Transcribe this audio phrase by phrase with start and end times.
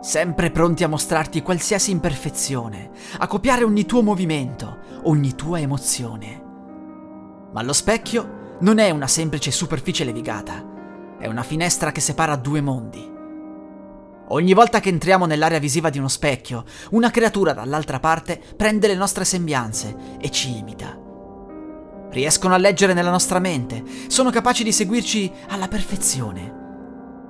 [0.00, 6.42] sempre pronti a mostrarti qualsiasi imperfezione, a copiare ogni tuo movimento, ogni tua emozione.
[7.52, 10.64] Ma lo specchio non è una semplice superficie levigata,
[11.18, 13.16] è una finestra che separa due mondi.
[14.30, 18.94] Ogni volta che entriamo nell'area visiva di uno specchio, una creatura dall'altra parte prende le
[18.94, 20.96] nostre sembianze e ci imita.
[22.10, 26.56] Riescono a leggere nella nostra mente, sono capaci di seguirci alla perfezione.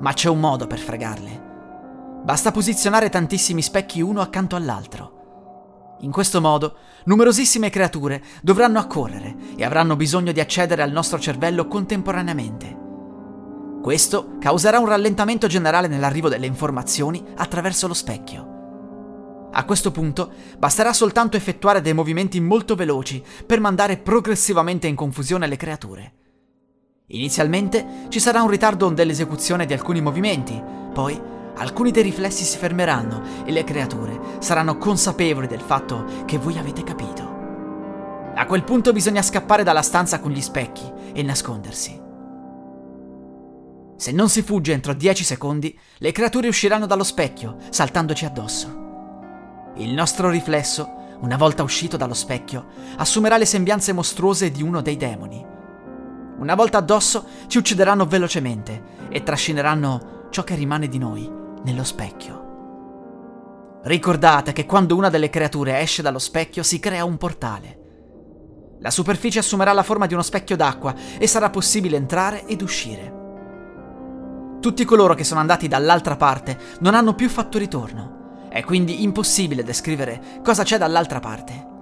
[0.00, 1.55] Ma c'è un modo per fregarle.
[2.26, 5.94] Basta posizionare tantissimi specchi uno accanto all'altro.
[6.00, 11.68] In questo modo, numerosissime creature dovranno accorrere e avranno bisogno di accedere al nostro cervello
[11.68, 12.76] contemporaneamente.
[13.80, 19.50] Questo causerà un rallentamento generale nell'arrivo delle informazioni attraverso lo specchio.
[19.52, 25.46] A questo punto basterà soltanto effettuare dei movimenti molto veloci per mandare progressivamente in confusione
[25.46, 26.14] le creature.
[27.06, 30.60] Inizialmente ci sarà un ritardo nell'esecuzione di alcuni movimenti,
[30.92, 36.58] poi alcuni dei riflessi si fermeranno e le creature saranno consapevoli del fatto che voi
[36.58, 37.34] avete capito.
[38.34, 42.04] A quel punto bisogna scappare dalla stanza con gli specchi e nascondersi.
[43.96, 48.84] Se non si fugge entro 10 secondi, le creature usciranno dallo specchio, saltandoci addosso.
[49.76, 52.66] Il nostro riflesso, una volta uscito dallo specchio,
[52.98, 55.54] assumerà le sembianze mostruose di uno dei demoni
[56.38, 62.44] una volta addosso ci uccideranno velocemente e trascineranno ciò che rimane di noi nello specchio.
[63.82, 67.84] Ricordate che quando una delle creature esce dallo specchio si crea un portale.
[68.80, 73.14] La superficie assumerà la forma di uno specchio d'acqua e sarà possibile entrare ed uscire.
[74.60, 78.48] Tutti coloro che sono andati dall'altra parte non hanno più fatto ritorno.
[78.48, 81.74] È quindi impossibile descrivere cosa c'è dall'altra parte.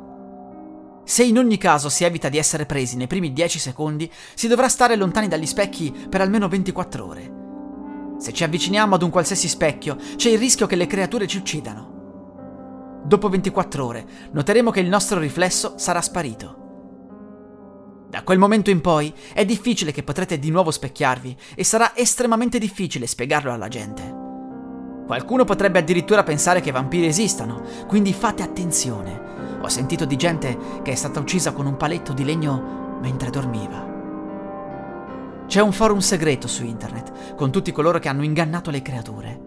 [1.04, 4.68] Se in ogni caso si evita di essere presi nei primi 10 secondi, si dovrà
[4.68, 7.43] stare lontani dagli specchi per almeno 24 ore.
[8.24, 13.02] Se ci avviciniamo ad un qualsiasi specchio, c'è il rischio che le creature ci uccidano.
[13.04, 18.06] Dopo 24 ore, noteremo che il nostro riflesso sarà sparito.
[18.08, 22.58] Da quel momento in poi è difficile che potrete di nuovo specchiarvi e sarà estremamente
[22.58, 24.00] difficile spiegarlo alla gente.
[25.04, 29.58] Qualcuno potrebbe addirittura pensare che vampiri esistano, quindi fate attenzione.
[29.60, 33.93] Ho sentito di gente che è stata uccisa con un paletto di legno mentre dormiva.
[35.46, 39.40] C'è un forum segreto su internet con tutti coloro che hanno ingannato le creature.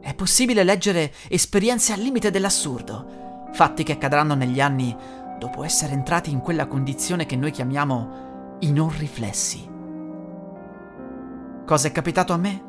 [0.00, 4.94] È possibile leggere esperienze al limite dell'assurdo, fatti che accadranno negli anni
[5.38, 9.68] dopo essere entrati in quella condizione che noi chiamiamo i non riflessi.
[11.64, 12.64] Cosa è capitato a me?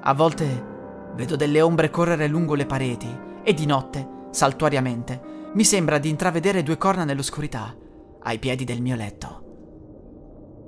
[0.00, 0.74] A volte
[1.14, 3.08] vedo delle ombre correre lungo le pareti
[3.42, 7.74] e di notte, saltuariamente, mi sembra di intravedere due corna nell'oscurità,
[8.22, 9.45] ai piedi del mio letto.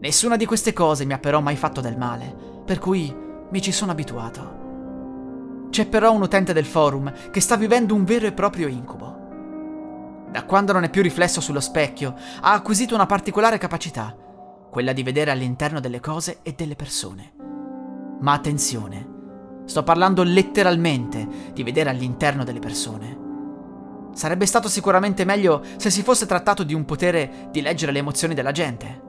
[0.00, 2.32] Nessuna di queste cose mi ha però mai fatto del male,
[2.64, 3.12] per cui
[3.50, 5.66] mi ci sono abituato.
[5.70, 9.16] C'è però un utente del forum che sta vivendo un vero e proprio incubo.
[10.30, 14.16] Da quando non è più riflesso sullo specchio, ha acquisito una particolare capacità,
[14.70, 17.32] quella di vedere all'interno delle cose e delle persone.
[18.20, 19.16] Ma attenzione,
[19.64, 23.26] sto parlando letteralmente di vedere all'interno delle persone.
[24.12, 28.34] Sarebbe stato sicuramente meglio se si fosse trattato di un potere di leggere le emozioni
[28.34, 29.06] della gente.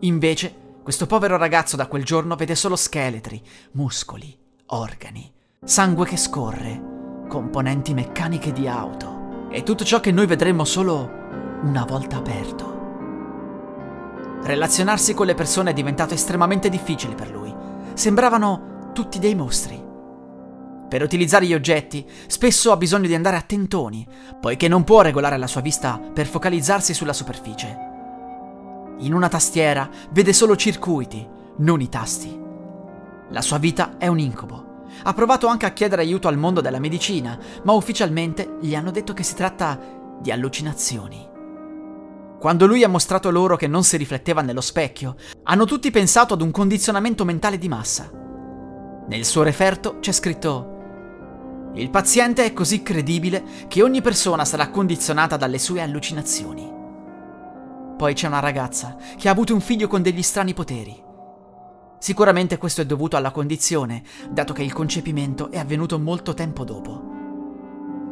[0.00, 3.42] Invece, questo povero ragazzo da quel giorno vede solo scheletri,
[3.72, 4.36] muscoli,
[4.66, 5.32] organi,
[5.64, 11.10] sangue che scorre, componenti meccaniche di auto e tutto ciò che noi vedremmo solo
[11.62, 12.74] una volta aperto.
[14.42, 17.52] Relazionarsi con le persone è diventato estremamente difficile per lui.
[17.94, 19.82] Sembravano tutti dei mostri.
[20.88, 24.06] Per utilizzare gli oggetti, spesso ha bisogno di andare a tentoni,
[24.40, 27.94] poiché non può regolare la sua vista per focalizzarsi sulla superficie.
[28.98, 31.26] In una tastiera vede solo circuiti,
[31.58, 32.40] non i tasti.
[33.30, 34.84] La sua vita è un incubo.
[35.02, 39.12] Ha provato anche a chiedere aiuto al mondo della medicina, ma ufficialmente gli hanno detto
[39.12, 39.78] che si tratta
[40.20, 41.28] di allucinazioni.
[42.38, 46.40] Quando lui ha mostrato loro che non si rifletteva nello specchio, hanno tutti pensato ad
[46.40, 48.10] un condizionamento mentale di massa.
[49.08, 50.74] Nel suo referto c'è scritto
[51.74, 56.75] il paziente è così credibile che ogni persona sarà condizionata dalle sue allucinazioni.
[57.96, 61.02] Poi c'è una ragazza che ha avuto un figlio con degli strani poteri.
[61.98, 67.14] Sicuramente questo è dovuto alla condizione, dato che il concepimento è avvenuto molto tempo dopo.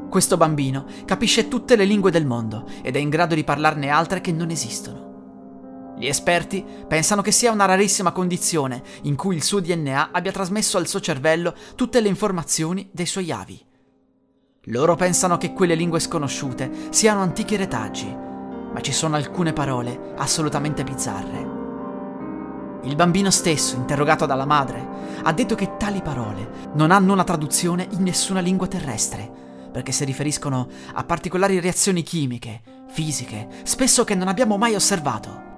[0.09, 4.21] questo bambino capisce tutte le lingue del mondo ed è in grado di parlarne altre
[4.21, 5.93] che non esistono.
[5.99, 10.79] Gli esperti pensano che sia una rarissima condizione in cui il suo DNA abbia trasmesso
[10.79, 13.61] al suo cervello tutte le informazioni dei suoi avi.
[14.69, 18.34] Loro pensano che quelle lingue sconosciute siano antichi retaggi,
[18.75, 21.63] ma ci sono alcune parole assolutamente bizzarre.
[22.83, 24.87] Il bambino stesso, interrogato dalla madre,
[25.23, 29.31] ha detto che tali parole non hanno una traduzione in nessuna lingua terrestre,
[29.73, 35.53] perché si riferiscono a particolari reazioni chimiche, fisiche, spesso che non abbiamo mai osservato.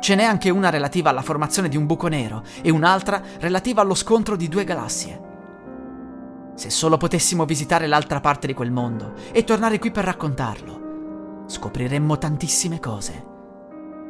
[0.00, 3.94] Ce n'è anche una relativa alla formazione di un buco nero e un'altra relativa allo
[3.94, 5.28] scontro di due galassie.
[6.56, 10.89] Se solo potessimo visitare l'altra parte di quel mondo e tornare qui per raccontarlo,
[11.50, 13.26] scopriremmo tantissime cose.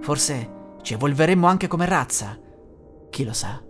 [0.00, 2.38] Forse ci evolveremmo anche come razza.
[3.08, 3.62] Chi lo sa?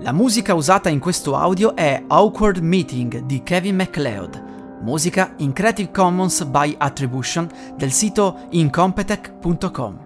[0.00, 5.90] La musica usata in questo audio è Awkward Meeting di Kevin MacLeod, musica in Creative
[5.90, 10.05] Commons by Attribution del sito incompetech.com.